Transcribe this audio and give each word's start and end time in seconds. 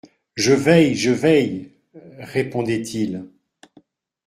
Je 0.33 0.53
veille, 0.53 0.95
je 0.95 1.11
veille, 1.11 1.73
répondait-il. 2.17 3.23